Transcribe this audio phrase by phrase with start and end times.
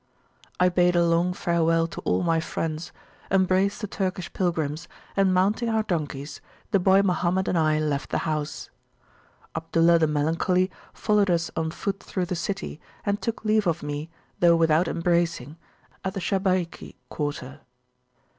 [0.59, 2.91] I bade a long farewell to all my friends,
[3.29, 8.17] embraced the Turkish pilgrims, and mounting our donkeys, the boy Mohammed and I left the
[8.25, 8.71] house.
[9.55, 14.09] Abdullah the Melancholy followed us on foot through the city, and took leave of me,
[14.39, 15.55] though without embracing,
[16.03, 17.59] at the Shabayki quarter.